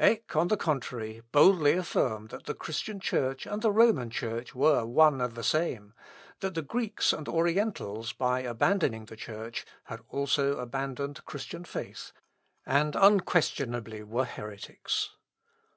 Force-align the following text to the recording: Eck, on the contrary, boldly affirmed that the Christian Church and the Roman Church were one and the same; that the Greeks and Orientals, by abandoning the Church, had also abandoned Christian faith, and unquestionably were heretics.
Eck, 0.00 0.34
on 0.34 0.48
the 0.48 0.56
contrary, 0.56 1.22
boldly 1.30 1.74
affirmed 1.74 2.30
that 2.30 2.46
the 2.46 2.54
Christian 2.56 2.98
Church 2.98 3.46
and 3.46 3.62
the 3.62 3.70
Roman 3.70 4.10
Church 4.10 4.52
were 4.52 4.84
one 4.84 5.20
and 5.20 5.36
the 5.36 5.44
same; 5.44 5.94
that 6.40 6.56
the 6.56 6.62
Greeks 6.62 7.12
and 7.12 7.28
Orientals, 7.28 8.12
by 8.12 8.40
abandoning 8.40 9.04
the 9.04 9.14
Church, 9.14 9.64
had 9.84 10.00
also 10.08 10.58
abandoned 10.58 11.24
Christian 11.24 11.62
faith, 11.62 12.10
and 12.66 12.96
unquestionably 12.96 14.02
were 14.02 14.24
heretics. 14.24 15.10